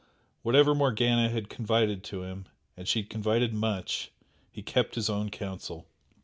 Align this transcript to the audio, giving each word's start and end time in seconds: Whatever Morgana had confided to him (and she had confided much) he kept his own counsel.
Whatever 0.41 0.73
Morgana 0.73 1.29
had 1.29 1.47
confided 1.47 2.03
to 2.05 2.23
him 2.23 2.47
(and 2.75 2.87
she 2.87 3.01
had 3.01 3.09
confided 3.11 3.53
much) 3.53 4.09
he 4.51 4.63
kept 4.63 4.95
his 4.95 5.11
own 5.11 5.29
counsel. 5.29 5.85